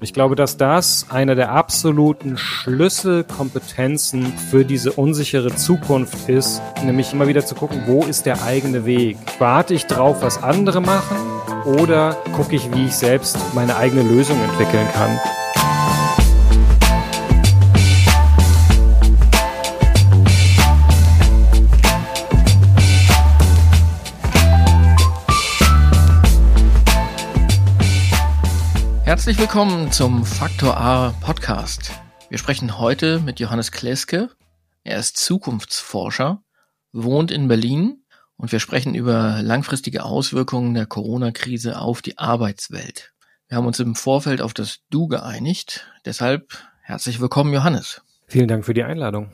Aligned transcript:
Ich 0.00 0.12
glaube, 0.12 0.36
dass 0.36 0.56
das 0.56 1.06
eine 1.10 1.34
der 1.34 1.50
absoluten 1.50 2.36
Schlüsselkompetenzen 2.36 4.26
für 4.50 4.64
diese 4.64 4.92
unsichere 4.92 5.52
Zukunft 5.56 6.28
ist, 6.28 6.62
nämlich 6.84 7.12
immer 7.12 7.26
wieder 7.26 7.44
zu 7.44 7.56
gucken, 7.56 7.82
wo 7.86 8.04
ist 8.04 8.24
der 8.24 8.44
eigene 8.44 8.84
Weg? 8.84 9.16
Warte 9.40 9.74
ich 9.74 9.86
drauf, 9.86 10.22
was 10.22 10.40
andere 10.40 10.80
machen 10.80 11.16
oder 11.64 12.16
gucke 12.36 12.54
ich, 12.54 12.72
wie 12.72 12.86
ich 12.86 12.94
selbst 12.94 13.36
meine 13.54 13.76
eigene 13.76 14.02
Lösung 14.02 14.40
entwickeln 14.40 14.86
kann? 14.94 15.18
Herzlich 29.28 29.46
willkommen 29.46 29.92
zum 29.92 30.24
Faktor 30.24 30.78
A 30.78 31.10
Podcast. 31.20 31.92
Wir 32.30 32.38
sprechen 32.38 32.78
heute 32.78 33.20
mit 33.20 33.40
Johannes 33.40 33.72
Kleske. 33.72 34.30
Er 34.84 34.98
ist 34.98 35.18
Zukunftsforscher, 35.18 36.42
wohnt 36.92 37.30
in 37.30 37.46
Berlin 37.46 38.04
und 38.38 38.52
wir 38.52 38.58
sprechen 38.58 38.94
über 38.94 39.42
langfristige 39.42 40.04
Auswirkungen 40.04 40.72
der 40.72 40.86
Corona-Krise 40.86 41.78
auf 41.78 42.00
die 42.00 42.16
Arbeitswelt. 42.16 43.12
Wir 43.48 43.58
haben 43.58 43.66
uns 43.66 43.78
im 43.80 43.96
Vorfeld 43.96 44.40
auf 44.40 44.54
das 44.54 44.78
Du 44.88 45.08
geeinigt. 45.08 45.86
Deshalb 46.06 46.56
herzlich 46.80 47.20
willkommen, 47.20 47.52
Johannes. 47.52 48.00
Vielen 48.28 48.48
Dank 48.48 48.64
für 48.64 48.72
die 48.72 48.84
Einladung. 48.84 49.30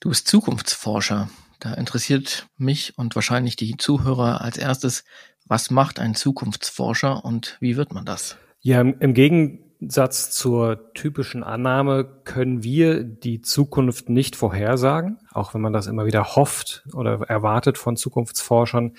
Du 0.00 0.10
bist 0.10 0.28
Zukunftsforscher. 0.28 1.28
Da 1.58 1.74
interessiert 1.74 2.46
mich 2.58 2.96
und 2.96 3.16
wahrscheinlich 3.16 3.56
die 3.56 3.76
Zuhörer 3.76 4.40
als 4.40 4.56
erstes, 4.56 5.02
was 5.46 5.72
macht 5.72 5.98
ein 5.98 6.14
Zukunftsforscher 6.14 7.24
und 7.24 7.56
wie 7.58 7.76
wird 7.76 7.92
man 7.92 8.04
das? 8.04 8.36
Ja, 8.64 8.80
im 8.80 9.12
Gegensatz 9.12 10.30
zur 10.30 10.92
typischen 10.94 11.42
Annahme 11.42 12.04
können 12.22 12.62
wir 12.62 13.02
die 13.02 13.40
Zukunft 13.40 14.08
nicht 14.08 14.36
vorhersagen, 14.36 15.18
auch 15.32 15.52
wenn 15.52 15.60
man 15.60 15.72
das 15.72 15.88
immer 15.88 16.06
wieder 16.06 16.36
hofft 16.36 16.84
oder 16.94 17.22
erwartet 17.28 17.76
von 17.76 17.96
Zukunftsforschern. 17.96 18.94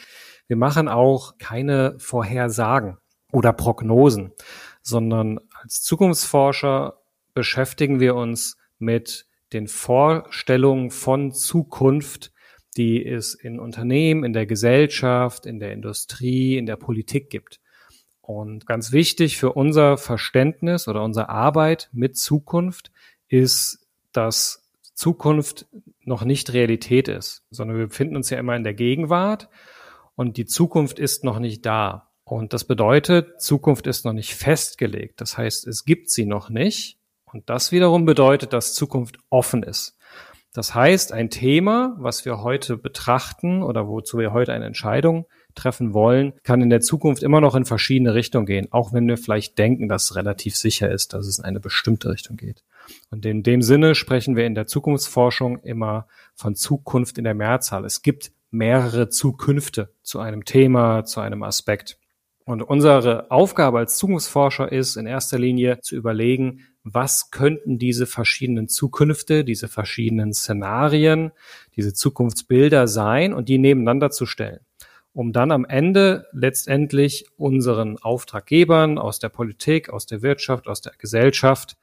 Wir 0.48 0.58
machen 0.58 0.90
auch 0.90 1.38
keine 1.38 1.96
Vorhersagen 1.98 2.98
oder 3.32 3.54
Prognosen, 3.54 4.34
sondern 4.82 5.40
als 5.62 5.82
Zukunftsforscher 5.82 7.00
beschäftigen 7.34 8.02
wir 8.02 8.16
uns 8.16 8.58
mit 8.80 9.28
den 9.54 9.70
Vorstellungen 9.70 10.92
von 10.92 11.32
Zukunft, 11.32 12.34
die 12.76 13.06
es 13.06 13.34
in 13.34 13.62
Unternehmen, 13.62 14.26
in 14.26 14.34
der 14.34 14.46
Gesellschaft, 14.46 15.46
in 15.46 15.60
der 15.60 15.72
Industrie, 15.72 16.58
in 16.58 16.66
der 16.66 16.76
Politik 16.76 17.30
gibt. 17.30 17.62
Und 18.24 18.66
ganz 18.66 18.94
wichtig 18.94 19.38
für 19.38 19.52
unser 19.52 19.98
Verständnis 19.98 20.88
oder 20.88 21.04
unsere 21.04 21.28
Arbeit 21.28 21.90
mit 21.92 22.18
Zukunft 22.18 22.90
ist, 23.28 23.86
dass 24.14 24.64
Zukunft 24.94 25.68
noch 26.06 26.24
nicht 26.24 26.54
Realität 26.54 27.10
ist, 27.10 27.44
sondern 27.52 27.78
wir 27.78 27.88
befinden 27.88 28.16
uns 28.16 28.30
ja 28.30 28.40
immer 28.40 28.56
in 28.56 28.64
der 28.64 28.76
Gegenwart 28.76 29.50
und 30.16 30.38
die 30.38 30.46
Zukunft 30.46 31.00
ist 31.00 31.26
noch 31.26 31.38
nicht 31.40 31.66
da. 31.66 32.12
Und 32.24 32.54
das 32.54 32.64
bedeutet, 32.64 33.42
Zukunft 33.42 33.88
ist 33.88 34.06
noch 34.06 34.14
nicht 34.14 34.34
festgelegt. 34.34 35.20
Das 35.20 35.38
heißt, 35.38 35.68
es 35.68 35.84
gibt 35.84 36.10
sie 36.10 36.26
noch 36.26 36.50
nicht. 36.50 37.00
Und 37.26 37.50
das 37.50 37.74
wiederum 37.74 38.06
bedeutet, 38.06 38.54
dass 38.54 38.74
Zukunft 38.74 39.18
offen 39.30 39.64
ist. 39.64 39.98
Das 40.54 40.74
heißt, 40.74 41.12
ein 41.12 41.30
Thema, 41.30 41.96
was 41.98 42.24
wir 42.24 42.42
heute 42.42 42.78
betrachten 42.78 43.64
oder 43.64 43.90
wozu 43.90 44.18
wir 44.18 44.32
heute 44.32 44.54
eine 44.54 44.66
Entscheidung 44.66 45.26
treffen 45.56 45.94
wollen, 45.94 46.34
kann 46.44 46.62
in 46.62 46.70
der 46.70 46.82
Zukunft 46.82 47.24
immer 47.24 47.42
noch 47.42 47.56
in 47.56 47.66
verschiedene 47.66 48.14
Richtungen 48.14 48.46
gehen, 48.46 48.68
auch 48.72 48.94
wenn 48.94 49.08
wir 49.08 49.18
vielleicht 49.18 49.58
denken, 49.58 49.88
dass 49.88 50.06
es 50.06 50.16
relativ 50.16 50.56
sicher 50.56 50.92
ist, 50.92 51.14
dass 51.14 51.28
es 51.28 51.40
in 51.40 51.46
eine 51.46 51.60
bestimmte 51.60 52.10
Richtung 52.10 52.38
geht. 52.38 52.64
Und 53.10 53.26
in 53.26 53.44
dem 53.44 53.62
Sinne 53.62 53.96
sprechen 53.96 54.36
wir 54.36 54.46
in 54.46 54.56
der 54.56 54.68
Zukunftsforschung 54.68 55.60
immer 55.60 56.08
von 56.36 56.56
Zukunft 56.56 57.18
in 57.18 57.24
der 57.24 57.34
Mehrzahl. 57.34 57.86
Es 57.86 58.02
gibt 58.02 58.32
mehrere 58.52 59.10
Zukünfte 59.10 59.94
zu 60.04 60.20
einem 60.20 60.46
Thema, 60.46 61.06
zu 61.06 61.20
einem 61.20 61.44
Aspekt. 61.44 61.98
Und 62.46 62.62
unsere 62.62 63.32
Aufgabe 63.32 63.80
als 63.80 63.98
Zukunftsforscher 63.98 64.72
ist 64.72 64.98
in 64.98 65.06
erster 65.06 65.40
Linie 65.40 65.80
zu 65.82 65.96
überlegen, 65.96 66.66
was 66.84 67.32
könnten 67.32 67.80
diese 67.80 68.06
verschiedenen 68.06 68.68
Zukünfte, 68.68 69.46
diese 69.46 69.70
verschiedenen 69.70 70.34
Szenarien, 70.34 71.32
diese 71.78 71.94
Zukunftsbilder 71.94 72.90
sein 72.90 73.34
und 73.34 73.48
die 73.48 73.58
nebeneinander 73.58 74.12
zu 74.12 74.26
stellen 74.26 74.60
um 75.14 75.32
dann 75.32 75.52
am 75.52 75.66
Ende 75.66 76.26
letztendlich 76.32 77.26
unseren 77.38 77.98
Auftraggebern 77.98 78.98
aus 78.98 79.20
der 79.20 79.30
Politik, 79.30 79.90
aus 79.90 80.06
der 80.06 80.22
Wirtschaft, 80.22 80.68
aus 80.68 80.82
der 80.82 80.94
Gesellschaft 80.98 81.78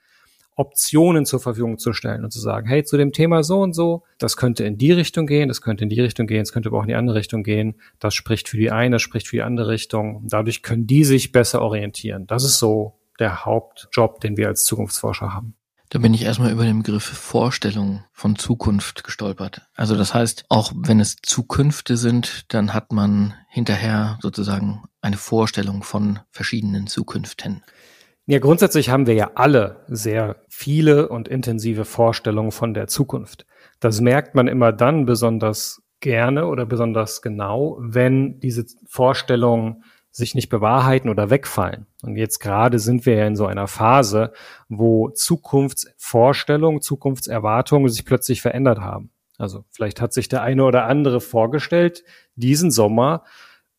Optionen 0.57 1.25
zur 1.25 1.41
Verfügung 1.41 1.79
zu 1.79 1.93
stellen 1.93 2.23
und 2.23 2.33
zu 2.33 2.41
sagen, 2.41 2.69
hey, 2.69 2.85
zu 2.85 2.99
dem 2.99 3.13
Thema 3.13 3.43
so 3.43 3.63
und 3.63 3.73
so, 3.73 4.03
das 4.19 4.37
könnte 4.37 4.65
in 4.65 4.77
die 4.77 4.93
Richtung 4.93 5.27
gehen, 5.27 5.49
das 5.49 5.63
könnte 5.63 5.85
in 5.85 5.89
die 5.89 6.01
Richtung 6.01 6.27
gehen, 6.27 6.43
es 6.43 6.53
könnte 6.53 6.69
aber 6.69 6.79
auch 6.79 6.83
in 6.83 6.89
die 6.89 6.97
andere 6.97 7.17
Richtung 7.17 7.43
gehen, 7.43 7.77
das 7.99 8.15
spricht 8.15 8.49
für 8.49 8.59
die 8.59 8.71
eine, 8.71 8.97
das 8.97 9.03
spricht 9.03 9.29
für 9.29 9.37
die 9.37 9.43
andere 9.43 9.69
Richtung. 9.69 10.23
Dadurch 10.29 10.63
können 10.63 10.87
die 10.87 11.05
sich 11.05 11.33
besser 11.33 11.63
orientieren. 11.63 12.27
Das 12.27 12.45
ist 12.45 12.59
so 12.59 12.99
der 13.19 13.47
Hauptjob, 13.47 14.21
den 14.21 14.37
wir 14.37 14.49
als 14.49 14.65
Zukunftsforscher 14.65 15.33
haben. 15.33 15.55
Da 15.93 15.99
bin 15.99 16.15
ich 16.15 16.23
erstmal 16.23 16.53
über 16.53 16.63
den 16.63 16.85
Begriff 16.85 17.03
Vorstellung 17.03 18.05
von 18.13 18.37
Zukunft 18.37 19.03
gestolpert. 19.03 19.63
Also 19.75 19.97
das 19.97 20.15
heißt, 20.15 20.45
auch 20.49 20.73
wenn 20.75 21.01
es 21.01 21.17
Zukünfte 21.21 21.97
sind, 21.97 22.55
dann 22.55 22.73
hat 22.73 22.93
man 22.93 23.35
hinterher 23.49 24.17
sozusagen 24.23 24.85
eine 25.01 25.17
Vorstellung 25.17 25.83
von 25.83 26.21
verschiedenen 26.31 26.87
Zukünften. 26.87 27.65
Ja, 28.27 28.39
grundsätzlich 28.39 28.89
haben 28.89 29.09
wir 29.09 29.15
ja 29.15 29.33
alle 29.35 29.85
sehr 29.89 30.37
viele 30.49 31.09
und 31.09 31.27
intensive 31.27 31.85
Vorstellungen 31.85 32.53
von 32.53 32.73
der 32.73 32.87
Zukunft. 32.87 33.45
Das 33.81 34.01
merkt 34.01 34.37
man 34.37 34.47
immer 34.47 34.73
dann 34.73 35.07
besonders 35.07 35.83
gerne 35.99 36.47
oder 36.47 36.67
besonders 36.67 37.21
genau, 37.21 37.79
wenn 37.81 38.39
diese 38.39 38.65
Vorstellungen 38.87 39.83
sich 40.11 40.35
nicht 40.35 40.49
bewahrheiten 40.49 41.09
oder 41.09 41.31
wegfallen. 41.31 41.87
Und 42.03 42.17
jetzt 42.17 42.41
gerade 42.41 42.79
sind 42.79 43.07
wir 43.07 43.15
ja 43.15 43.27
in 43.27 43.37
so 43.37 43.47
einer 43.47 43.69
Phase, 43.69 44.33
wo 44.69 45.11
Zukunftsvorstellungen, 45.11 46.83
Zukunftserwartungen 46.83 47.89
sich 47.89 48.05
plötzlich 48.05 48.43
verändert 48.43 48.81
haben. 48.81 49.11
Also 49.39 49.65
vielleicht 49.71 50.01
hat 50.01 50.13
sich 50.13 50.29
der 50.29 50.43
eine 50.43 50.65
oder 50.65 50.85
andere 50.87 51.21
vorgestellt, 51.21 52.05
diesen 52.35 52.71
Sommer 52.71 53.25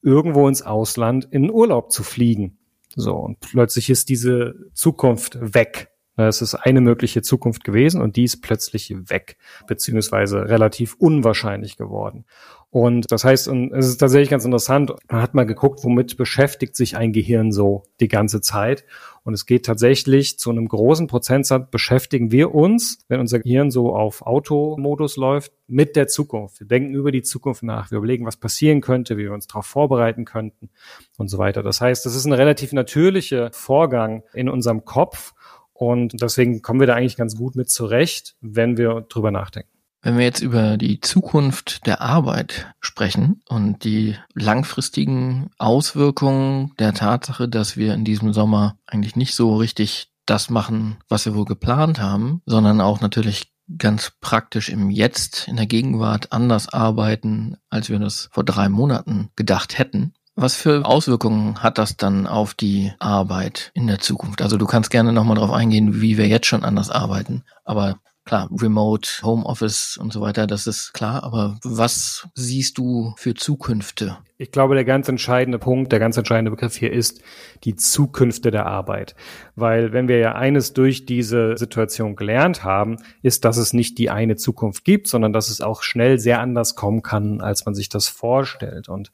irgendwo 0.01 0.47
ins 0.47 0.61
Ausland 0.63 1.27
in 1.29 1.51
Urlaub 1.51 1.91
zu 1.91 2.03
fliegen. 2.03 2.57
So, 2.95 3.15
und 3.15 3.39
plötzlich 3.39 3.89
ist 3.89 4.09
diese 4.09 4.55
Zukunft 4.73 5.37
weg. 5.39 5.91
Es 6.17 6.41
ist 6.41 6.55
eine 6.55 6.81
mögliche 6.81 7.21
Zukunft 7.21 7.63
gewesen 7.63 8.01
und 8.01 8.15
die 8.15 8.25
ist 8.25 8.41
plötzlich 8.41 8.93
weg, 9.09 9.37
beziehungsweise 9.67 10.49
relativ 10.49 10.95
unwahrscheinlich 10.95 11.77
geworden. 11.77 12.25
Und 12.69 13.11
das 13.11 13.25
heißt, 13.25 13.47
es 13.47 13.87
ist 13.87 13.97
tatsächlich 13.97 14.29
ganz 14.29 14.45
interessant, 14.45 14.93
man 15.09 15.21
hat 15.21 15.33
mal 15.33 15.45
geguckt, 15.45 15.83
womit 15.83 16.15
beschäftigt 16.15 16.77
sich 16.77 16.95
ein 16.95 17.11
Gehirn 17.11 17.51
so 17.51 17.83
die 17.99 18.07
ganze 18.07 18.39
Zeit. 18.39 18.85
Und 19.23 19.33
es 19.33 19.45
geht 19.45 19.65
tatsächlich 19.65 20.39
zu 20.39 20.49
einem 20.49 20.69
großen 20.69 21.07
Prozentsatz 21.07 21.69
beschäftigen 21.69 22.31
wir 22.31 22.55
uns, 22.55 22.99
wenn 23.09 23.19
unser 23.19 23.39
Gehirn 23.39 23.71
so 23.71 23.93
auf 23.93 24.21
Automodus 24.21 25.17
läuft, 25.17 25.51
mit 25.67 25.97
der 25.97 26.07
Zukunft. 26.07 26.61
Wir 26.61 26.67
denken 26.67 26.93
über 26.93 27.11
die 27.11 27.23
Zukunft 27.23 27.61
nach. 27.61 27.91
Wir 27.91 27.97
überlegen, 27.97 28.25
was 28.25 28.37
passieren 28.37 28.79
könnte, 28.79 29.17
wie 29.17 29.23
wir 29.23 29.33
uns 29.33 29.47
darauf 29.47 29.65
vorbereiten 29.65 30.23
könnten 30.23 30.69
und 31.17 31.27
so 31.27 31.37
weiter. 31.37 31.63
Das 31.63 31.81
heißt, 31.81 32.05
das 32.05 32.15
ist 32.15 32.25
ein 32.25 32.33
relativ 32.33 32.71
natürlicher 32.71 33.51
Vorgang 33.51 34.23
in 34.33 34.47
unserem 34.47 34.85
Kopf. 34.85 35.33
Und 35.81 36.21
deswegen 36.21 36.61
kommen 36.61 36.79
wir 36.79 36.85
da 36.85 36.93
eigentlich 36.93 37.17
ganz 37.17 37.35
gut 37.35 37.55
mit 37.55 37.67
zurecht, 37.71 38.35
wenn 38.39 38.77
wir 38.77 39.01
drüber 39.09 39.31
nachdenken. 39.31 39.71
Wenn 40.03 40.15
wir 40.15 40.25
jetzt 40.25 40.41
über 40.41 40.77
die 40.77 41.01
Zukunft 41.01 41.87
der 41.87 42.01
Arbeit 42.01 42.71
sprechen 42.81 43.41
und 43.49 43.83
die 43.83 44.15
langfristigen 44.35 45.49
Auswirkungen 45.57 46.73
der 46.77 46.93
Tatsache, 46.93 47.49
dass 47.49 47.77
wir 47.77 47.95
in 47.95 48.05
diesem 48.05 48.31
Sommer 48.31 48.77
eigentlich 48.85 49.15
nicht 49.15 49.33
so 49.33 49.55
richtig 49.55 50.11
das 50.27 50.51
machen, 50.51 50.97
was 51.09 51.25
wir 51.25 51.33
wohl 51.33 51.45
geplant 51.45 51.99
haben, 51.99 52.43
sondern 52.45 52.79
auch 52.79 53.01
natürlich 53.01 53.51
ganz 53.79 54.11
praktisch 54.21 54.69
im 54.69 54.91
Jetzt, 54.91 55.47
in 55.47 55.55
der 55.55 55.65
Gegenwart 55.65 56.31
anders 56.31 56.69
arbeiten, 56.69 57.57
als 57.71 57.89
wir 57.89 57.97
das 57.97 58.29
vor 58.31 58.43
drei 58.43 58.69
Monaten 58.69 59.29
gedacht 59.35 59.79
hätten. 59.79 60.13
Was 60.41 60.55
für 60.55 60.83
Auswirkungen 60.87 61.61
hat 61.61 61.77
das 61.77 61.97
dann 61.97 62.25
auf 62.25 62.55
die 62.55 62.91
Arbeit 62.97 63.69
in 63.75 63.85
der 63.85 63.99
Zukunft? 63.99 64.41
Also 64.41 64.57
du 64.57 64.65
kannst 64.65 64.89
gerne 64.89 65.13
nochmal 65.13 65.35
darauf 65.35 65.51
eingehen, 65.51 66.01
wie 66.01 66.17
wir 66.17 66.27
jetzt 66.27 66.47
schon 66.47 66.63
anders 66.63 66.89
arbeiten. 66.89 67.43
Aber 67.63 67.99
Klar, 68.23 68.49
Remote, 68.55 69.09
Homeoffice 69.23 69.97
und 69.97 70.13
so 70.13 70.21
weiter, 70.21 70.45
das 70.45 70.67
ist 70.67 70.93
klar. 70.93 71.23
Aber 71.23 71.57
was 71.63 72.27
siehst 72.35 72.77
du 72.77 73.13
für 73.17 73.33
Zukünfte? 73.33 74.19
Ich 74.37 74.51
glaube, 74.51 74.75
der 74.75 74.85
ganz 74.85 75.09
entscheidende 75.09 75.57
Punkt, 75.57 75.91
der 75.91 75.99
ganz 75.99 76.17
entscheidende 76.17 76.51
Begriff 76.51 76.75
hier 76.75 76.91
ist 76.93 77.21
die 77.63 77.75
Zukünfte 77.75 78.51
der 78.51 78.67
Arbeit. 78.67 79.15
Weil 79.55 79.91
wenn 79.91 80.07
wir 80.07 80.19
ja 80.19 80.35
eines 80.35 80.73
durch 80.73 81.05
diese 81.07 81.57
Situation 81.57 82.15
gelernt 82.15 82.63
haben, 82.63 82.97
ist, 83.23 83.43
dass 83.43 83.57
es 83.57 83.73
nicht 83.73 83.97
die 83.97 84.11
eine 84.11 84.35
Zukunft 84.35 84.85
gibt, 84.85 85.07
sondern 85.07 85.33
dass 85.33 85.49
es 85.49 85.59
auch 85.59 85.81
schnell 85.81 86.19
sehr 86.19 86.41
anders 86.41 86.75
kommen 86.75 87.01
kann, 87.01 87.41
als 87.41 87.65
man 87.65 87.73
sich 87.73 87.89
das 87.89 88.07
vorstellt. 88.07 88.87
Und 88.87 89.11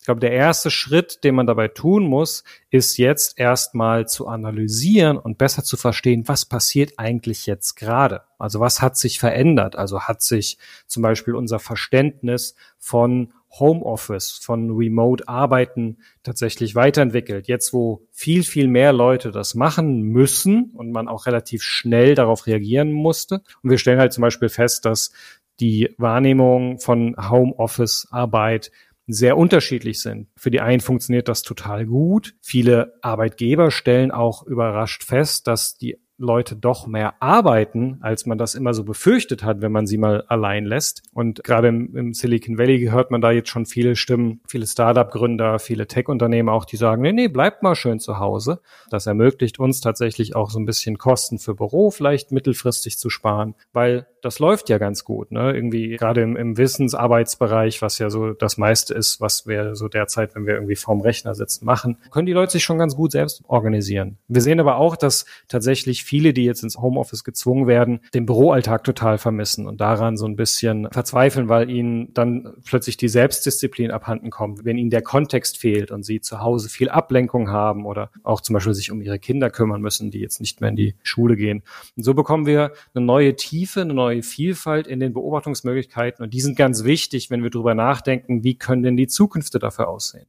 Ich 0.00 0.06
glaube, 0.06 0.20
der 0.20 0.32
erste 0.32 0.70
Schritt, 0.70 1.24
den 1.24 1.34
man 1.34 1.46
dabei 1.46 1.68
tun 1.68 2.04
muss, 2.04 2.42
ist 2.70 2.96
jetzt 2.96 3.38
erstmal 3.38 4.08
zu 4.08 4.28
analysieren 4.28 5.18
und 5.18 5.36
besser 5.36 5.62
zu 5.62 5.76
verstehen, 5.76 6.26
was 6.26 6.46
passiert 6.46 6.94
eigentlich 6.96 7.44
jetzt 7.44 7.74
gerade. 7.74 8.22
Also 8.38 8.60
was 8.60 8.80
hat 8.80 8.96
sich 8.96 9.18
verändert? 9.18 9.76
Also 9.76 10.00
hat 10.00 10.22
sich 10.22 10.56
zum 10.86 11.02
Beispiel 11.02 11.34
unser 11.34 11.58
Verständnis 11.58 12.54
von 12.78 13.34
Homeoffice, 13.50 14.30
von 14.42 14.70
Remote-Arbeiten 14.70 15.98
tatsächlich 16.22 16.74
weiterentwickelt. 16.74 17.46
Jetzt, 17.46 17.74
wo 17.74 18.06
viel, 18.10 18.42
viel 18.42 18.68
mehr 18.68 18.94
Leute 18.94 19.32
das 19.32 19.54
machen 19.54 20.00
müssen 20.00 20.70
und 20.74 20.92
man 20.92 21.08
auch 21.08 21.26
relativ 21.26 21.62
schnell 21.62 22.14
darauf 22.14 22.46
reagieren 22.46 22.90
musste. 22.90 23.42
Und 23.62 23.68
wir 23.68 23.76
stellen 23.76 24.00
halt 24.00 24.14
zum 24.14 24.22
Beispiel 24.22 24.48
fest, 24.48 24.86
dass 24.86 25.12
die 25.60 25.94
Wahrnehmung 25.98 26.78
von 26.78 27.16
Homeoffice-Arbeit 27.18 28.70
sehr 29.12 29.36
unterschiedlich 29.36 30.00
sind. 30.00 30.28
Für 30.36 30.50
die 30.50 30.60
einen 30.60 30.80
funktioniert 30.80 31.28
das 31.28 31.42
total 31.42 31.86
gut. 31.86 32.34
Viele 32.40 32.94
Arbeitgeber 33.02 33.70
stellen 33.70 34.10
auch 34.10 34.42
überrascht 34.44 35.04
fest, 35.04 35.46
dass 35.46 35.76
die 35.76 35.98
Leute 36.20 36.54
doch 36.54 36.86
mehr 36.86 37.14
arbeiten, 37.20 37.98
als 38.02 38.26
man 38.26 38.38
das 38.38 38.54
immer 38.54 38.74
so 38.74 38.84
befürchtet 38.84 39.42
hat, 39.42 39.62
wenn 39.62 39.72
man 39.72 39.86
sie 39.86 39.98
mal 39.98 40.22
allein 40.28 40.64
lässt. 40.64 41.02
Und 41.12 41.42
gerade 41.42 41.68
im, 41.68 41.96
im 41.96 42.14
Silicon 42.14 42.58
Valley 42.58 42.88
hört 42.90 43.10
man 43.10 43.20
da 43.20 43.30
jetzt 43.30 43.48
schon 43.48 43.66
viele 43.66 43.96
Stimmen, 43.96 44.40
viele 44.46 44.66
Startup-Gründer, 44.66 45.58
viele 45.58 45.86
Tech-Unternehmen 45.86 46.50
auch, 46.50 46.66
die 46.66 46.76
sagen, 46.76 47.02
nee, 47.02 47.12
nee, 47.12 47.28
bleibt 47.28 47.62
mal 47.62 47.74
schön 47.74 48.00
zu 48.00 48.18
Hause. 48.18 48.60
Das 48.90 49.06
ermöglicht 49.06 49.58
uns 49.58 49.80
tatsächlich 49.80 50.36
auch 50.36 50.50
so 50.50 50.60
ein 50.60 50.66
bisschen 50.66 50.98
Kosten 50.98 51.38
für 51.38 51.54
Büro 51.54 51.90
vielleicht 51.90 52.32
mittelfristig 52.32 52.98
zu 52.98 53.08
sparen, 53.08 53.54
weil 53.72 54.06
das 54.22 54.38
läuft 54.38 54.68
ja 54.68 54.78
ganz 54.78 55.04
gut. 55.04 55.32
Ne? 55.32 55.52
Irgendwie 55.54 55.96
gerade 55.96 56.20
im, 56.22 56.36
im 56.36 56.56
Wissensarbeitsbereich, 56.56 57.82
was 57.82 57.98
ja 57.98 58.10
so 58.10 58.32
das 58.32 58.58
meiste 58.58 58.94
ist, 58.94 59.20
was 59.20 59.46
wir 59.46 59.74
so 59.74 59.88
derzeit, 59.88 60.34
wenn 60.34 60.46
wir 60.46 60.54
irgendwie 60.54 60.76
vorm 60.76 61.00
Rechner 61.00 61.34
sitzen, 61.34 61.64
machen, 61.64 61.96
können 62.10 62.26
die 62.26 62.32
Leute 62.32 62.52
sich 62.52 62.64
schon 62.64 62.78
ganz 62.78 62.94
gut 62.94 63.12
selbst 63.12 63.42
organisieren. 63.48 64.18
Wir 64.28 64.42
sehen 64.42 64.60
aber 64.60 64.76
auch, 64.76 64.96
dass 64.96 65.24
tatsächlich 65.48 66.04
viele, 66.10 66.32
die 66.32 66.44
jetzt 66.44 66.64
ins 66.64 66.76
Homeoffice 66.76 67.22
gezwungen 67.22 67.68
werden, 67.68 68.00
den 68.14 68.26
Büroalltag 68.26 68.82
total 68.82 69.16
vermissen 69.16 69.68
und 69.68 69.80
daran 69.80 70.16
so 70.16 70.26
ein 70.26 70.34
bisschen 70.34 70.88
verzweifeln, 70.90 71.48
weil 71.48 71.70
ihnen 71.70 72.12
dann 72.14 72.52
plötzlich 72.64 72.96
die 72.96 73.06
Selbstdisziplin 73.06 73.92
abhanden 73.92 74.30
kommt, 74.30 74.64
wenn 74.64 74.76
ihnen 74.76 74.90
der 74.90 75.02
Kontext 75.02 75.56
fehlt 75.56 75.92
und 75.92 76.02
sie 76.02 76.20
zu 76.20 76.40
Hause 76.40 76.68
viel 76.68 76.88
Ablenkung 76.88 77.50
haben 77.50 77.86
oder 77.86 78.10
auch 78.24 78.40
zum 78.40 78.54
Beispiel 78.54 78.74
sich 78.74 78.90
um 78.90 79.00
ihre 79.00 79.20
Kinder 79.20 79.50
kümmern 79.50 79.80
müssen, 79.80 80.10
die 80.10 80.18
jetzt 80.18 80.40
nicht 80.40 80.60
mehr 80.60 80.70
in 80.70 80.76
die 80.76 80.96
Schule 81.04 81.36
gehen. 81.36 81.62
Und 81.96 82.02
so 82.02 82.12
bekommen 82.12 82.44
wir 82.44 82.72
eine 82.92 83.04
neue 83.04 83.36
Tiefe, 83.36 83.82
eine 83.82 83.94
neue 83.94 84.24
Vielfalt 84.24 84.88
in 84.88 84.98
den 84.98 85.12
Beobachtungsmöglichkeiten 85.12 86.24
und 86.24 86.34
die 86.34 86.40
sind 86.40 86.56
ganz 86.56 86.82
wichtig, 86.82 87.30
wenn 87.30 87.44
wir 87.44 87.50
darüber 87.50 87.76
nachdenken, 87.76 88.42
wie 88.42 88.58
können 88.58 88.82
denn 88.82 88.96
die 88.96 89.06
Zukünfte 89.06 89.60
dafür 89.60 89.86
aussehen. 89.86 90.26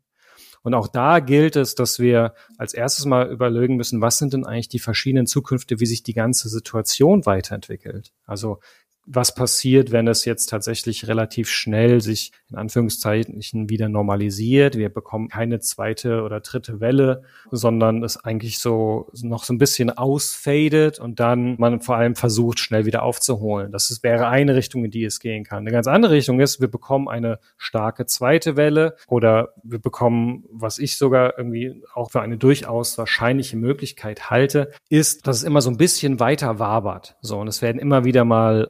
Und 0.64 0.74
auch 0.74 0.88
da 0.88 1.20
gilt 1.20 1.56
es, 1.56 1.76
dass 1.76 2.00
wir 2.00 2.34
als 2.58 2.74
erstes 2.74 3.06
mal 3.06 3.32
überlegen 3.32 3.78
müssen, 3.78 4.02
was 4.02 4.18
sind 4.18 4.34
denn 4.34 4.46
eigentlich 4.46 4.70
die 4.70 4.80
verschiedenen 4.80 5.26
Zukünfte, 5.26 5.80
wie 5.80 5.86
sich 5.86 6.04
die 6.04 6.14
ganze 6.14 6.50
Situation 6.50 7.26
weiterentwickelt. 7.26 8.14
Also 8.26 8.60
was 9.06 9.34
passiert, 9.34 9.92
wenn 9.92 10.08
es 10.08 10.26
jetzt 10.26 10.48
tatsächlich 10.48 11.08
relativ 11.08 11.50
schnell 11.50 12.02
sich 12.02 12.32
in 12.50 12.58
Anführungszeichen 12.58 13.70
wieder 13.70 13.90
normalisiert. 13.90 14.78
Wir 14.78 14.90
bekommen 14.90 15.30
keine 15.30 15.60
zweite 15.60 16.22
oder 16.24 16.40
dritte 16.42 16.80
Welle, 16.80 17.24
sondern 17.50 18.04
es 18.04 18.24
eigentlich 18.24 18.60
so 18.60 19.10
noch 19.22 19.44
so 19.44 19.54
ein 19.54 19.58
bisschen 19.58 19.90
ausfadet 19.90 21.00
und 21.00 21.20
dann 21.20 21.56
man 21.58 21.82
vor 21.82 21.96
allem 21.96 22.16
versucht, 22.16 22.60
schnell 22.60 22.86
wieder 22.86 23.04
aufzuholen. 23.04 23.72
Das 23.72 23.90
ist, 23.90 24.04
wäre 24.04 24.28
eine 24.28 24.56
Richtung, 24.56 24.86
in 24.86 24.92
die 24.92 25.04
es 25.04 25.20
gehen 25.20 25.44
kann. 25.44 25.60
Eine 25.60 25.72
ganz 25.72 25.88
andere 25.88 26.14
Richtung 26.14 26.40
ist, 26.40 26.62
wir 26.62 26.70
bekommen 26.70 27.08
eine 27.08 27.40
starke 27.58 28.06
zweite 28.06 28.56
Welle 28.56 28.96
oder 29.08 29.54
wir 29.64 29.80
bekommen, 29.80 30.46
was 30.52 30.78
ich 30.78 30.98
sogar 30.98 31.38
irgendwie 31.38 31.84
auch 31.94 32.12
für 32.12 32.22
eine 32.22 32.38
durchaus 32.38 32.98
wahrscheinliche 32.98 33.58
Möglichkeit 33.58 34.30
halte, 34.30 34.72
ist, 34.90 35.28
dass 35.28 35.38
es 35.38 35.44
immer 35.44 35.62
so 35.62 35.70
ein 35.70 35.78
bisschen 35.78 36.20
weiter 36.20 36.60
wabert. 36.60 37.16
So, 37.22 37.40
und 37.40 37.48
es 37.48 37.62
werden 37.62 37.80
immer 37.80 38.04
wieder 38.04 38.26
mal 38.26 38.68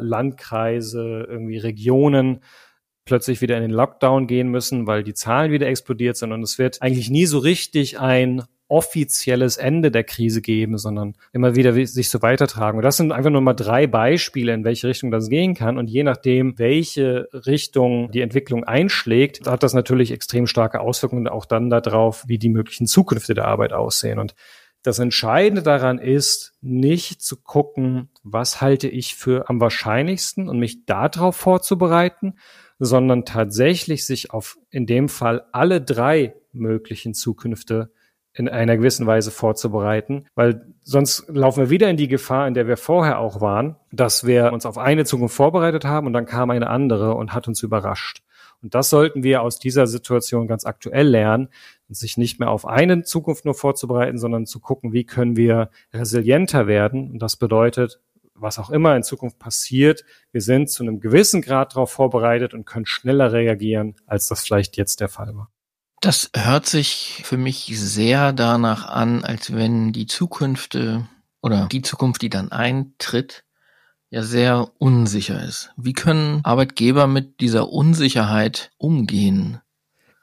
Landkreise, 0.00 1.26
irgendwie 1.28 1.58
Regionen 1.58 2.40
plötzlich 3.04 3.40
wieder 3.40 3.56
in 3.56 3.62
den 3.62 3.70
Lockdown 3.70 4.26
gehen 4.26 4.48
müssen, 4.48 4.86
weil 4.86 5.02
die 5.02 5.14
Zahlen 5.14 5.52
wieder 5.52 5.68
explodiert 5.68 6.16
sind 6.16 6.32
und 6.32 6.42
es 6.42 6.58
wird 6.58 6.82
eigentlich 6.82 7.08
nie 7.08 7.26
so 7.26 7.38
richtig 7.38 8.00
ein 8.00 8.42
offizielles 8.68 9.58
Ende 9.58 9.90
der 9.90 10.02
Krise 10.02 10.42
geben, 10.42 10.76
sondern 10.76 11.14
immer 11.32 11.54
wieder 11.54 11.72
sich 11.86 12.10
so 12.10 12.22
weitertragen. 12.22 12.78
Und 12.78 12.84
das 12.84 12.96
sind 12.96 13.12
einfach 13.12 13.30
nur 13.30 13.40
mal 13.40 13.54
drei 13.54 13.86
Beispiele, 13.86 14.52
in 14.52 14.64
welche 14.64 14.88
Richtung 14.88 15.10
das 15.12 15.28
gehen 15.28 15.54
kann. 15.54 15.78
Und 15.78 15.88
je 15.88 16.02
nachdem, 16.02 16.58
welche 16.58 17.28
Richtung 17.32 18.10
die 18.10 18.22
Entwicklung 18.22 18.64
einschlägt, 18.64 19.46
hat 19.46 19.62
das 19.62 19.72
natürlich 19.72 20.10
extrem 20.10 20.48
starke 20.48 20.80
Auswirkungen 20.80 21.28
auch 21.28 21.44
dann 21.44 21.70
darauf, 21.70 22.24
wie 22.26 22.38
die 22.38 22.48
möglichen 22.48 22.88
Zukünfte 22.88 23.34
der 23.34 23.46
Arbeit 23.46 23.72
aussehen. 23.72 24.18
Und 24.18 24.34
das 24.86 25.00
Entscheidende 25.00 25.62
daran 25.62 25.98
ist, 25.98 26.54
nicht 26.60 27.20
zu 27.20 27.36
gucken, 27.42 28.08
was 28.22 28.60
halte 28.60 28.88
ich 28.88 29.16
für 29.16 29.48
am 29.50 29.60
wahrscheinlichsten 29.60 30.48
und 30.48 30.60
mich 30.60 30.86
darauf 30.86 31.34
vorzubereiten, 31.34 32.34
sondern 32.78 33.24
tatsächlich 33.24 34.06
sich 34.06 34.30
auf 34.30 34.58
in 34.70 34.86
dem 34.86 35.08
Fall 35.08 35.44
alle 35.50 35.80
drei 35.80 36.34
möglichen 36.52 37.14
Zukünfte 37.14 37.90
in 38.32 38.48
einer 38.48 38.76
gewissen 38.76 39.06
Weise 39.06 39.32
vorzubereiten, 39.32 40.26
weil 40.36 40.74
sonst 40.82 41.26
laufen 41.28 41.64
wir 41.64 41.70
wieder 41.70 41.90
in 41.90 41.96
die 41.96 42.06
Gefahr, 42.06 42.46
in 42.46 42.54
der 42.54 42.68
wir 42.68 42.76
vorher 42.76 43.18
auch 43.18 43.40
waren, 43.40 43.76
dass 43.90 44.24
wir 44.24 44.52
uns 44.52 44.66
auf 44.66 44.78
eine 44.78 45.04
Zukunft 45.04 45.34
vorbereitet 45.34 45.84
haben 45.84 46.06
und 46.06 46.12
dann 46.12 46.26
kam 46.26 46.50
eine 46.50 46.68
andere 46.68 47.14
und 47.14 47.32
hat 47.32 47.48
uns 47.48 47.62
überrascht. 47.62 48.22
Und 48.62 48.74
das 48.74 48.90
sollten 48.90 49.22
wir 49.22 49.42
aus 49.42 49.58
dieser 49.58 49.86
Situation 49.86 50.46
ganz 50.46 50.64
aktuell 50.64 51.08
lernen, 51.08 51.48
sich 51.88 52.16
nicht 52.16 52.40
mehr 52.40 52.50
auf 52.50 52.66
eine 52.66 53.02
Zukunft 53.02 53.44
nur 53.44 53.54
vorzubereiten, 53.54 54.18
sondern 54.18 54.46
zu 54.46 54.60
gucken, 54.60 54.92
wie 54.92 55.04
können 55.04 55.36
wir 55.36 55.70
resilienter 55.92 56.66
werden. 56.66 57.10
Und 57.12 57.20
das 57.20 57.36
bedeutet, 57.36 58.00
was 58.34 58.58
auch 58.58 58.70
immer 58.70 58.96
in 58.96 59.02
Zukunft 59.02 59.38
passiert, 59.38 60.04
wir 60.32 60.40
sind 60.40 60.70
zu 60.70 60.82
einem 60.82 61.00
gewissen 61.00 61.42
Grad 61.42 61.72
darauf 61.74 61.90
vorbereitet 61.90 62.54
und 62.54 62.66
können 62.66 62.86
schneller 62.86 63.32
reagieren, 63.32 63.94
als 64.06 64.28
das 64.28 64.44
vielleicht 64.44 64.76
jetzt 64.76 65.00
der 65.00 65.08
Fall 65.08 65.34
war. 65.34 65.50
Das 66.00 66.30
hört 66.36 66.66
sich 66.66 67.22
für 67.24 67.38
mich 67.38 67.72
sehr 67.78 68.32
danach 68.32 68.86
an, 68.86 69.24
als 69.24 69.54
wenn 69.54 69.92
die 69.92 70.06
Zukünfte 70.06 71.08
oder 71.40 71.68
die 71.70 71.82
Zukunft, 71.82 72.22
die 72.22 72.28
dann 72.28 72.52
eintritt, 72.52 73.44
ja 74.10 74.22
sehr 74.22 74.70
unsicher 74.78 75.42
ist. 75.42 75.70
Wie 75.76 75.92
können 75.92 76.40
Arbeitgeber 76.44 77.06
mit 77.06 77.40
dieser 77.40 77.70
Unsicherheit 77.70 78.70
umgehen? 78.78 79.60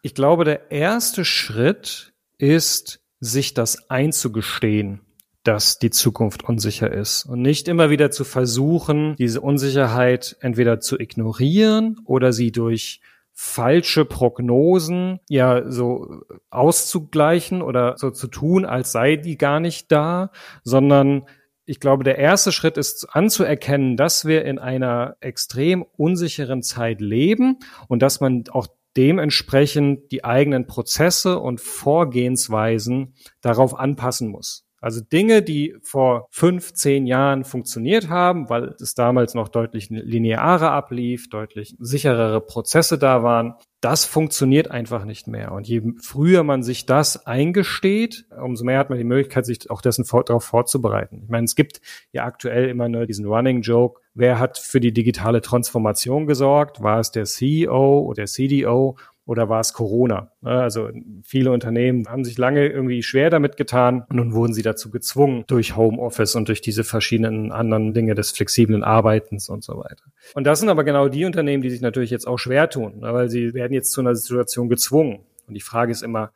Ich 0.01 0.15
glaube, 0.15 0.45
der 0.45 0.71
erste 0.71 1.25
Schritt 1.25 2.13
ist, 2.37 2.99
sich 3.19 3.53
das 3.53 3.89
einzugestehen, 3.89 5.01
dass 5.43 5.79
die 5.79 5.91
Zukunft 5.91 6.43
unsicher 6.43 6.91
ist 6.91 7.25
und 7.25 7.41
nicht 7.41 7.67
immer 7.67 7.89
wieder 7.89 8.11
zu 8.11 8.23
versuchen, 8.23 9.15
diese 9.17 9.41
Unsicherheit 9.41 10.37
entweder 10.41 10.79
zu 10.79 10.99
ignorieren 10.99 11.99
oder 12.05 12.33
sie 12.33 12.51
durch 12.51 13.01
falsche 13.31 14.05
Prognosen 14.05 15.19
ja 15.27 15.69
so 15.69 16.21
auszugleichen 16.49 17.61
oder 17.61 17.97
so 17.97 18.11
zu 18.11 18.27
tun, 18.27 18.65
als 18.65 18.91
sei 18.91 19.15
die 19.15 19.37
gar 19.37 19.59
nicht 19.59 19.91
da, 19.91 20.31
sondern 20.63 21.25
ich 21.65 21.79
glaube, 21.79 22.03
der 22.03 22.17
erste 22.17 22.51
Schritt 22.51 22.77
ist 22.77 23.07
anzuerkennen, 23.11 23.95
dass 23.95 24.25
wir 24.25 24.45
in 24.45 24.59
einer 24.59 25.15
extrem 25.21 25.85
unsicheren 25.95 26.61
Zeit 26.61 26.99
leben 26.99 27.59
und 27.87 28.01
dass 28.01 28.19
man 28.19 28.43
auch 28.51 28.67
dementsprechend 28.97 30.11
die 30.11 30.23
eigenen 30.23 30.67
Prozesse 30.67 31.39
und 31.39 31.61
Vorgehensweisen 31.61 33.15
darauf 33.41 33.79
anpassen 33.79 34.29
muss. 34.29 34.67
Also 34.83 34.99
Dinge, 34.99 35.41
die 35.41 35.77
vor 35.81 36.27
fünf, 36.29 36.73
zehn 36.73 37.07
Jahren 37.07 37.45
funktioniert 37.45 38.09
haben, 38.09 38.49
weil 38.49 38.75
es 38.81 38.95
damals 38.95 39.33
noch 39.33 39.47
deutlich 39.47 39.89
linearer 39.89 40.71
ablief, 40.71 41.29
deutlich 41.29 41.77
sicherere 41.79 42.41
Prozesse 42.41 42.97
da 42.97 43.23
waren, 43.23 43.55
das 43.79 44.03
funktioniert 44.03 44.71
einfach 44.71 45.05
nicht 45.05 45.27
mehr. 45.27 45.53
Und 45.53 45.69
je 45.69 45.81
früher 46.01 46.43
man 46.43 46.63
sich 46.63 46.85
das 46.85 47.25
eingesteht, 47.25 48.25
umso 48.37 48.65
mehr 48.65 48.77
hat 48.77 48.89
man 48.89 48.97
die 48.97 49.05
Möglichkeit, 49.05 49.45
sich 49.45 49.71
auch 49.71 49.81
dessen 49.81 50.03
vor, 50.03 50.25
darauf 50.25 50.43
vorzubereiten. 50.43 51.21
Ich 51.23 51.29
meine, 51.29 51.45
es 51.45 51.55
gibt 51.55 51.79
ja 52.11 52.25
aktuell 52.25 52.67
immer 52.67 52.89
nur 52.89 53.05
diesen 53.05 53.25
Running 53.25 53.61
Joke. 53.61 54.01
Wer 54.13 54.37
hat 54.37 54.57
für 54.57 54.81
die 54.81 54.93
digitale 54.93 55.39
Transformation 55.41 56.27
gesorgt? 56.27 56.83
War 56.83 56.99
es 56.99 57.11
der 57.11 57.23
CEO 57.23 57.99
oder 58.01 58.15
der 58.15 58.27
CDO? 58.27 58.97
Oder 59.25 59.47
war 59.47 59.61
es 59.61 59.73
Corona? 59.73 60.31
Also 60.41 60.89
viele 61.23 61.51
Unternehmen 61.51 62.07
haben 62.07 62.25
sich 62.25 62.37
lange 62.37 62.67
irgendwie 62.67 63.03
schwer 63.03 63.29
damit 63.29 63.55
getan 63.55 64.05
und 64.09 64.17
nun 64.17 64.33
wurden 64.33 64.53
sie 64.53 64.63
dazu 64.63 64.89
gezwungen 64.89 65.45
durch 65.47 65.75
Homeoffice 65.75 66.35
und 66.35 66.49
durch 66.49 66.61
diese 66.61 66.83
verschiedenen 66.83 67.51
anderen 67.51 67.93
Dinge 67.93 68.15
des 68.15 68.31
flexiblen 68.31 68.83
Arbeitens 68.83 69.49
und 69.49 69.63
so 69.63 69.77
weiter. 69.77 70.03
Und 70.35 70.45
das 70.45 70.59
sind 70.59 70.69
aber 70.69 70.83
genau 70.83 71.07
die 71.07 71.25
Unternehmen, 71.25 71.63
die 71.63 71.69
sich 71.69 71.81
natürlich 71.81 72.09
jetzt 72.09 72.27
auch 72.27 72.37
schwer 72.37 72.69
tun, 72.69 72.97
weil 72.99 73.29
sie 73.29 73.53
werden 73.53 73.73
jetzt 73.73 73.91
zu 73.91 74.01
einer 74.01 74.15
Situation 74.15 74.67
gezwungen. 74.67 75.21
Und 75.47 75.53
die 75.53 75.61
Frage 75.61 75.91
ist 75.91 76.03
immer, 76.03 76.31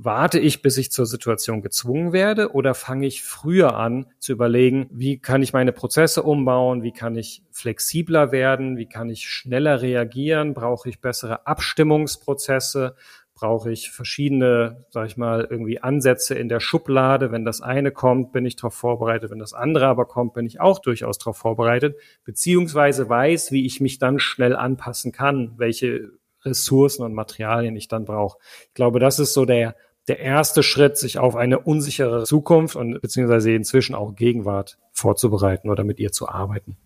Warte 0.00 0.38
ich, 0.38 0.62
bis 0.62 0.78
ich 0.78 0.92
zur 0.92 1.06
Situation 1.06 1.60
gezwungen 1.60 2.12
werde 2.12 2.52
oder 2.52 2.74
fange 2.74 3.04
ich 3.04 3.24
früher 3.24 3.74
an 3.76 4.06
zu 4.20 4.30
überlegen, 4.30 4.86
wie 4.92 5.18
kann 5.18 5.42
ich 5.42 5.52
meine 5.52 5.72
Prozesse 5.72 6.22
umbauen, 6.22 6.84
wie 6.84 6.92
kann 6.92 7.16
ich 7.16 7.42
flexibler 7.50 8.30
werden, 8.30 8.76
wie 8.76 8.86
kann 8.86 9.10
ich 9.10 9.28
schneller 9.28 9.82
reagieren, 9.82 10.54
brauche 10.54 10.88
ich 10.88 11.00
bessere 11.00 11.48
Abstimmungsprozesse, 11.48 12.94
brauche 13.34 13.72
ich 13.72 13.90
verschiedene, 13.90 14.84
sag 14.90 15.08
ich 15.08 15.16
mal, 15.16 15.48
irgendwie 15.50 15.80
Ansätze 15.80 16.36
in 16.36 16.48
der 16.48 16.60
Schublade. 16.60 17.32
Wenn 17.32 17.44
das 17.44 17.60
eine 17.60 17.90
kommt, 17.90 18.30
bin 18.30 18.46
ich 18.46 18.54
darauf 18.54 18.74
vorbereitet. 18.74 19.32
Wenn 19.32 19.40
das 19.40 19.52
andere 19.52 19.86
aber 19.88 20.04
kommt, 20.04 20.32
bin 20.32 20.46
ich 20.46 20.60
auch 20.60 20.78
durchaus 20.78 21.18
darauf 21.18 21.38
vorbereitet, 21.38 21.96
beziehungsweise 22.22 23.08
weiß, 23.08 23.50
wie 23.50 23.66
ich 23.66 23.80
mich 23.80 23.98
dann 23.98 24.20
schnell 24.20 24.54
anpassen 24.54 25.10
kann, 25.10 25.54
welche 25.56 26.12
Ressourcen 26.44 27.02
und 27.02 27.14
Materialien 27.14 27.74
ich 27.74 27.88
dann 27.88 28.04
brauche. 28.04 28.38
Ich 28.68 28.74
glaube, 28.74 29.00
das 29.00 29.18
ist 29.18 29.34
so 29.34 29.44
der, 29.44 29.74
der 30.08 30.20
erste 30.20 30.62
Schritt, 30.62 30.96
sich 30.96 31.18
auf 31.18 31.36
eine 31.36 31.58
unsichere 31.58 32.24
Zukunft 32.24 32.76
und 32.76 33.00
beziehungsweise 33.00 33.52
inzwischen 33.52 33.94
auch 33.94 34.14
Gegenwart 34.14 34.78
vorzubereiten 34.92 35.70
oder 35.70 35.84
mit 35.84 36.00
ihr 36.00 36.12
zu 36.12 36.28
arbeiten. 36.28 36.76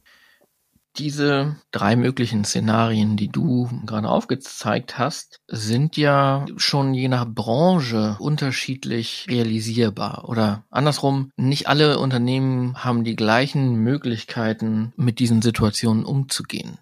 Diese 0.96 1.56
drei 1.70 1.96
möglichen 1.96 2.44
Szenarien, 2.44 3.16
die 3.16 3.28
du 3.28 3.70
gerade 3.86 4.10
aufgezeigt 4.10 4.98
hast, 4.98 5.40
sind 5.48 5.96
ja 5.96 6.44
schon 6.58 6.92
je 6.92 7.08
nach 7.08 7.24
Branche 7.26 8.16
unterschiedlich 8.18 9.26
realisierbar. 9.30 10.28
Oder 10.28 10.64
andersrum, 10.68 11.30
nicht 11.36 11.66
alle 11.66 11.98
Unternehmen 11.98 12.84
haben 12.84 13.04
die 13.04 13.16
gleichen 13.16 13.76
Möglichkeiten, 13.76 14.92
mit 14.96 15.18
diesen 15.18 15.40
Situationen 15.40 16.04
umzugehen. 16.04 16.76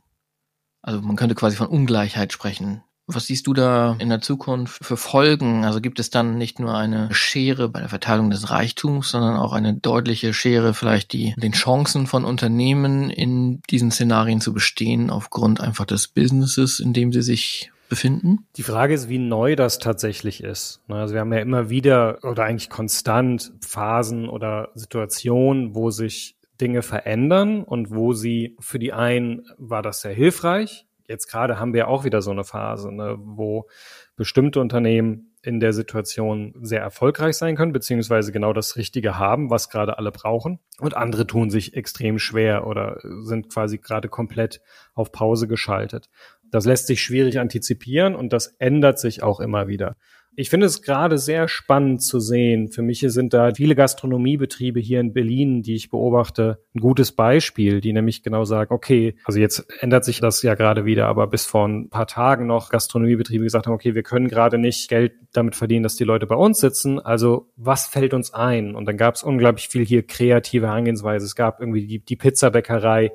Also 0.83 1.01
man 1.03 1.15
könnte 1.15 1.37
quasi 1.37 1.55
von 1.57 1.69
Ungleichheit 1.69 2.33
sprechen. 2.33 2.83
Was 3.14 3.26
siehst 3.26 3.47
du 3.47 3.55
da 3.55 3.97
in 3.99 4.09
der 4.09 4.21
Zukunft 4.21 4.85
für 4.85 4.97
Folgen? 4.97 5.64
Also 5.64 5.81
gibt 5.81 6.00
es 6.00 6.11
dann 6.11 6.38
nicht 6.38 6.61
nur 6.61 6.76
eine 6.76 7.09
Schere 7.12 7.69
bei 7.69 7.81
der 7.81 7.88
Verteilung 7.88 8.31
des 8.31 8.50
Reichtums, 8.50 9.11
sondern 9.11 9.37
auch 9.37 9.52
eine 9.52 9.75
deutliche 9.75 10.33
Schere 10.35 10.75
vielleicht 10.75 11.12
die 11.12 11.35
den 11.37 11.52
Chancen 11.52 12.07
von 12.07 12.25
Unternehmen 12.25 13.11
in 13.11 13.62
diesen 13.71 13.90
Szenarien 13.90 14.40
zu 14.40 14.52
bestehen 14.52 15.11
aufgrund 15.11 15.61
einfach 15.61 15.85
des 15.85 16.09
Businesses, 16.09 16.81
in 16.81 16.93
dem 16.93 17.12
sie 17.12 17.23
sich 17.23 17.71
befinden? 17.90 18.47
Die 18.57 18.62
Frage 18.62 18.95
ist, 18.95 19.11
wie 19.11 19.19
neu 19.19 19.57
das 19.57 19.79
tatsächlich 19.79 20.43
ist. 20.43 20.81
Also 20.88 21.12
wir 21.12 21.21
haben 21.21 21.33
ja 21.33 21.40
immer 21.40 21.69
wieder 21.69 22.21
oder 22.23 22.45
eigentlich 22.45 22.71
konstant 22.71 23.52
Phasen 23.61 24.29
oder 24.31 24.71
Situationen, 24.75 25.75
wo 25.75 25.90
sich 25.90 26.37
Dinge 26.61 26.83
verändern 26.83 27.62
und 27.62 27.90
wo 27.90 28.12
sie 28.12 28.57
für 28.61 28.79
die 28.79 28.93
einen 28.93 29.43
war 29.59 29.83
das 29.83 30.00
sehr 30.00 30.14
hilfreich. 30.14 30.87
Jetzt 31.11 31.26
gerade 31.26 31.59
haben 31.59 31.75
wir 31.75 31.88
auch 31.88 32.05
wieder 32.05 32.23
so 32.23 32.31
eine 32.31 32.45
Phase, 32.45 32.93
ne, 32.95 33.17
wo 33.19 33.69
bestimmte 34.14 34.61
Unternehmen 34.61 35.35
in 35.43 35.59
der 35.59 35.73
Situation 35.73 36.55
sehr 36.62 36.81
erfolgreich 36.81 37.37
sein 37.37 37.57
können, 37.57 37.73
beziehungsweise 37.73 38.31
genau 38.31 38.52
das 38.52 38.76
Richtige 38.76 39.19
haben, 39.19 39.50
was 39.50 39.71
gerade 39.71 39.99
alle 39.99 40.12
brauchen. 40.12 40.61
Und 40.79 40.97
andere 40.97 41.26
tun 41.26 41.50
sich 41.50 41.75
extrem 41.75 42.21
schwer 42.21 42.64
oder 42.67 43.00
sind 43.23 43.52
quasi 43.52 43.79
gerade 43.79 44.09
komplett 44.09 44.61
auf 44.95 45.11
Pause 45.11 45.49
geschaltet. 45.49 46.11
Das 46.50 46.64
lässt 46.64 46.87
sich 46.87 47.02
schwierig 47.02 47.40
antizipieren 47.40 48.14
und 48.14 48.33
das 48.33 48.49
ändert 48.59 49.00
sich 49.00 49.25
auch 49.25 49.40
immer 49.40 49.67
wieder. 49.67 49.97
Ich 50.37 50.49
finde 50.49 50.67
es 50.67 50.81
gerade 50.81 51.19
sehr 51.19 51.49
spannend 51.49 52.03
zu 52.03 52.21
sehen. 52.21 52.69
Für 52.69 52.83
mich 52.83 53.01
sind 53.01 53.35
da 53.35 53.53
viele 53.55 53.75
Gastronomiebetriebe 53.75 54.79
hier 54.79 55.01
in 55.01 55.13
Berlin, 55.13 55.63
die 55.63 55.75
ich 55.75 55.91
beobachte, 55.91 56.63
ein 56.75 56.81
gutes 56.81 57.13
Beispiel, 57.13 57.81
die 57.81 57.93
nämlich 57.93 58.23
genau 58.23 58.45
sagen, 58.45 58.73
okay, 58.73 59.17
also 59.25 59.41
jetzt 59.41 59.67
ändert 59.81 60.05
sich 60.05 60.21
das 60.21 60.43
ja 60.43 60.55
gerade 60.55 60.85
wieder, 60.85 61.09
aber 61.09 61.27
bis 61.27 61.47
vor 61.47 61.67
ein 61.67 61.91
paar 61.91 62.07
Tagen 62.07 62.47
noch 62.47 62.71
Gastronomiebetriebe 62.71 63.45
gesagt 63.45 63.67
haben, 63.67 63.75
okay, 63.75 63.95
wir 63.95 64.05
können 64.05 64.29
gerade 64.29 64.57
nicht 64.57 64.89
Geld 64.89 65.13
damit 65.33 65.57
verdienen, 65.57 65.83
dass 65.83 65.97
die 65.97 66.05
Leute 66.05 66.27
bei 66.27 66.37
uns 66.37 66.61
sitzen. 66.61 67.01
Also 67.01 67.51
was 67.57 67.87
fällt 67.87 68.15
uns 68.15 68.33
ein? 68.33 68.75
Und 68.75 68.87
dann 68.87 68.97
gab 68.97 69.17
es 69.17 69.23
unglaublich 69.23 69.69
viel 69.69 69.85
hier 69.85 70.07
kreative 70.07 70.69
Herangehensweise. 70.69 71.27
Es 71.27 71.35
gab 71.35 71.61
irgendwie 71.61 71.87
die, 71.87 72.05
die 72.05 72.17
Pizzabäckerei, 72.17 73.11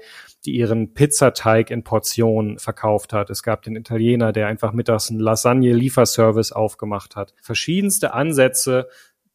die 0.45 0.55
ihren 0.55 0.93
Pizzateig 0.93 1.71
in 1.71 1.83
Portionen 1.83 2.59
verkauft 2.59 3.13
hat. 3.13 3.29
Es 3.29 3.43
gab 3.43 3.63
den 3.63 3.75
Italiener, 3.75 4.31
der 4.31 4.47
einfach 4.47 4.73
mittags 4.73 5.09
einen 5.09 5.19
Lasagne-Lieferservice 5.19 6.51
aufgemacht 6.51 7.15
hat. 7.15 7.33
Verschiedenste 7.41 8.13
Ansätze, 8.13 8.87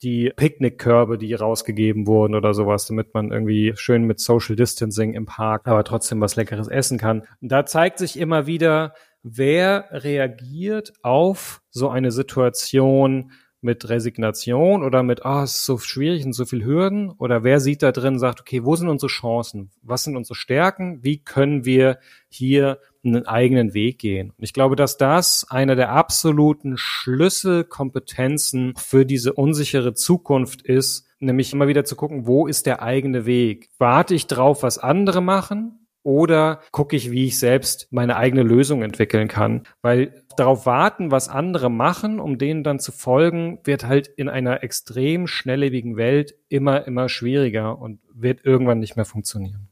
die 0.03 0.33
Picknickkörbe, 0.35 1.19
die 1.19 1.35
rausgegeben 1.35 2.07
wurden 2.07 2.35
oder 2.35 2.55
sowas, 2.55 2.87
damit 2.87 3.13
man 3.13 3.33
irgendwie 3.33 3.73
schön 3.77 4.05
mit 4.05 4.21
Social 4.21 4.57
Distancing 4.57 5.13
im 5.13 5.27
Park, 5.27 5.67
aber 5.67 5.85
trotzdem 5.85 6.21
was 6.21 6.37
Leckeres 6.37 6.69
essen 6.69 6.99
kann. 6.99 7.23
Und 7.41 7.53
da 7.53 7.67
zeigt 7.67 7.99
sich 7.99 8.19
immer 8.19 8.47
wieder, 8.47 8.95
wer 9.23 9.89
reagiert 9.91 10.95
auf 11.03 11.61
so 11.71 11.91
eine 11.91 12.13
Situation 12.13 13.33
mit 13.63 13.89
Resignation 13.89 14.83
oder 14.83 15.03
mit, 15.03 15.25
ah, 15.25 15.41
oh, 15.41 15.45
es 15.45 15.57
ist 15.57 15.67
so 15.67 15.79
schwierig 15.79 16.25
und 16.25 16.33
so 16.33 16.45
viel 16.45 16.65
Hürden? 16.65 17.11
Oder 17.11 17.45
wer 17.45 17.61
sieht 17.61 17.83
da 17.83 17.93
drin, 17.93 18.19
sagt, 18.19 18.41
okay, 18.41 18.65
wo 18.65 18.77
sind 18.77 18.89
unsere 18.89 19.11
Chancen? 19.11 19.71
Was 19.83 20.05
sind 20.05 20.17
unsere 20.17 20.35
Stärken? 20.35 21.03
Wie 21.03 21.19
können 21.19 21.65
wir 21.65 21.99
hier 22.29 22.79
einen 23.05 23.27
eigenen 23.27 23.75
Weg 23.75 23.99
gehen? 23.99 24.31
Und 24.31 24.45
ich 24.45 24.53
glaube, 24.53 24.77
dass 24.77 24.97
das 24.97 25.47
eine 25.49 25.77
der 25.77 25.91
absoluten 25.93 26.77
Schlüsselkompetenzen 26.77 28.75
für 28.77 29.05
diese 29.05 29.33
unsichere 29.33 29.95
Zukunft 29.95 30.63
ist, 30.63 31.07
nämlich 31.19 31.53
immer 31.53 31.69
wieder 31.69 31.85
zu 31.85 31.97
gucken, 31.97 32.27
wo 32.27 32.47
ist 32.47 32.67
der 32.67 32.83
eigene 32.83 33.27
Weg? 33.27 33.69
Warte 33.79 34.15
ich 34.15 34.27
drauf, 34.27 34.63
was 34.63 34.79
andere 34.79 35.21
machen? 35.21 35.80
Oder 36.03 36.61
gucke 36.71 36.97
ich, 36.97 37.11
wie 37.11 37.27
ich 37.27 37.39
selbst 37.39 37.89
meine 37.91 38.17
eigene 38.17 38.43
Lösung 38.43 38.83
entwickeln 38.83 39.29
kann? 39.29 39.65
Weil 39.83 40.25
darauf 40.37 40.65
warten, 40.65 41.11
was 41.11 41.29
andere 41.29 41.71
machen, 41.71 42.21
um 42.21 42.39
denen 42.39 42.65
dann 42.65 42.79
zu 42.79 42.91
folgen, 42.91 43.61
wird 43.65 43.85
halt 43.85 44.09
in 44.09 44.29
einer 44.29 44.63
extrem 44.63 45.27
schnelllebigen 45.27 45.97
Welt 45.97 46.35
immer, 46.49 46.87
immer 46.87 47.09
schwieriger 47.09 47.79
und 47.79 48.01
wird 48.15 48.45
irgendwann 48.45 48.79
nicht 48.79 48.97
mehr 48.97 49.05
funktionieren. 49.05 49.69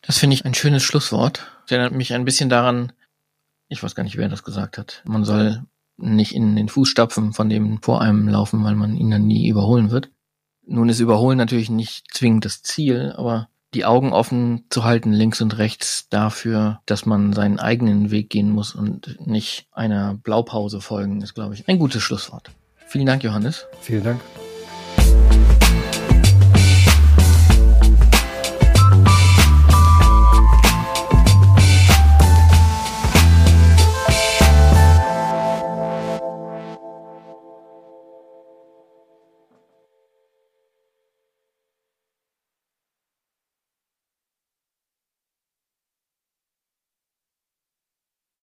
Das 0.00 0.18
finde 0.18 0.34
ich 0.34 0.44
ein 0.44 0.54
schönes 0.54 0.82
Schlusswort. 0.82 1.46
Das 1.62 1.72
erinnert 1.72 1.92
mich 1.92 2.14
ein 2.14 2.24
bisschen 2.24 2.48
daran, 2.48 2.92
ich 3.68 3.82
weiß 3.82 3.94
gar 3.94 4.04
nicht, 4.04 4.16
wer 4.16 4.28
das 4.28 4.44
gesagt 4.44 4.78
hat. 4.78 5.02
Man 5.04 5.24
soll 5.24 5.64
nicht 5.98 6.34
in 6.34 6.56
den 6.56 6.68
Fußstapfen 6.68 7.32
von 7.32 7.48
dem 7.50 7.82
vor 7.82 8.00
einem 8.00 8.28
laufen, 8.28 8.64
weil 8.64 8.76
man 8.76 8.96
ihn 8.96 9.10
dann 9.10 9.26
nie 9.26 9.48
überholen 9.48 9.90
wird. 9.90 10.10
Nun 10.66 10.88
ist 10.88 11.00
Überholen 11.00 11.38
natürlich 11.38 11.70
nicht 11.70 12.06
zwingend 12.12 12.44
das 12.44 12.62
Ziel, 12.62 13.12
aber 13.16 13.48
die 13.74 13.84
Augen 13.84 14.12
offen 14.12 14.64
zu 14.70 14.84
halten, 14.84 15.12
links 15.12 15.40
und 15.40 15.58
rechts, 15.58 16.08
dafür, 16.08 16.80
dass 16.86 17.06
man 17.06 17.32
seinen 17.32 17.58
eigenen 17.58 18.10
Weg 18.10 18.30
gehen 18.30 18.50
muss 18.50 18.74
und 18.74 19.16
nicht 19.26 19.66
einer 19.72 20.14
Blaupause 20.14 20.80
folgen, 20.80 21.20
ist, 21.20 21.34
glaube 21.34 21.54
ich, 21.54 21.68
ein 21.68 21.78
gutes 21.78 22.02
Schlusswort. 22.02 22.50
Vielen 22.86 23.06
Dank, 23.06 23.22
Johannes. 23.22 23.66
Vielen 23.80 24.04
Dank. 24.04 24.20